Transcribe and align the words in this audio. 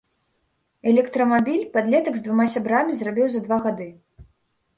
Электрамабіль 0.91 1.67
падлетак 1.75 2.17
з 2.17 2.25
двума 2.29 2.47
сябрамі 2.55 2.97
зрабіў 3.03 3.27
за 3.37 3.45
два 3.51 3.57
гады. 3.69 3.89